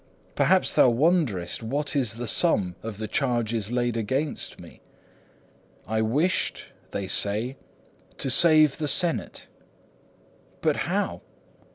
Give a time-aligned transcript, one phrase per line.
[0.33, 4.81] Perhaps thou wonderest what is the sum of the charges laid against me?
[5.87, 7.55] I wished, they say,
[8.17, 9.45] to save the senate.
[10.61, 11.21] But how?